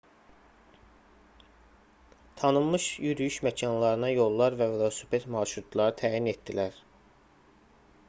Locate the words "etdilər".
6.37-6.85